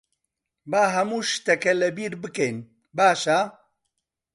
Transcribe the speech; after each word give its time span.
با 0.71 0.83
هەموو 0.95 1.27
شتەکە 1.31 1.73
لەبیر 1.81 2.13
بکەین، 2.21 2.57
باشە؟ 2.97 3.39